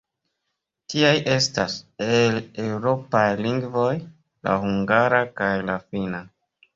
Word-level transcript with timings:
Tiaj 0.91 1.11
estas, 1.33 1.75
el 2.05 2.39
eŭropaj 2.63 3.21
lingvoj, 3.47 3.91
la 4.49 4.57
hungara 4.65 5.21
kaj 5.43 5.51
la 5.69 5.77
finna. 5.93 6.23